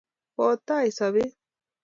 [0.35, 1.31] kotai sapet